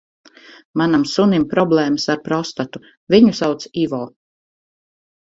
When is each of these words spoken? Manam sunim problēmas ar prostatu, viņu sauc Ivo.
Manam 0.81 1.01
sunim 1.09 1.43
problēmas 1.51 2.05
ar 2.13 2.21
prostatu, 2.27 2.81
viņu 3.15 3.33
sauc 3.41 3.67
Ivo. 3.83 4.01